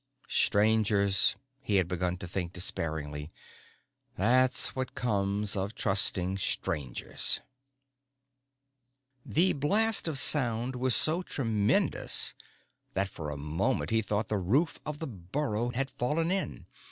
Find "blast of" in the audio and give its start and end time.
9.53-10.17